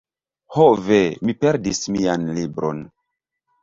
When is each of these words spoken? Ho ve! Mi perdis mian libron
Ho 0.55 0.65
ve! 0.87 0.97
Mi 1.29 1.37
perdis 1.43 1.85
mian 1.99 2.29
libron 2.41 2.85